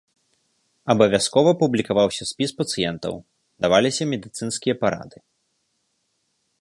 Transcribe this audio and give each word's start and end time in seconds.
Абавязкова 0.93 1.51
публікаваўся 1.61 2.23
спіс 2.31 2.49
пацыентаў, 2.61 3.13
даваліся 3.67 4.03
медыцынскія 4.15 4.75
парады. 4.85 5.17